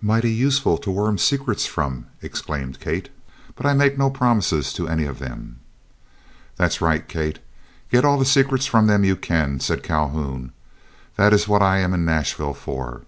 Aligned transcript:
"Mighty 0.00 0.30
useful 0.30 0.78
to 0.78 0.92
worm 0.92 1.18
secrets 1.18 1.66
from," 1.66 2.06
exclaimed 2.20 2.78
Kate; 2.78 3.08
"but 3.56 3.66
I 3.66 3.74
make 3.74 3.98
no 3.98 4.10
promises 4.10 4.72
to 4.74 4.86
any 4.86 5.06
of 5.06 5.18
them." 5.18 5.58
"That's 6.54 6.80
right, 6.80 7.08
Kate, 7.08 7.40
get 7.90 8.04
all 8.04 8.16
the 8.16 8.24
secrets 8.24 8.66
from 8.66 8.86
them 8.86 9.02
you 9.02 9.16
can," 9.16 9.58
said 9.58 9.82
Calhoun; 9.82 10.52
"that 11.16 11.32
is 11.32 11.48
what 11.48 11.62
I 11.62 11.78
am 11.78 11.92
in 11.94 12.04
Nashville 12.04 12.54
for. 12.54 13.02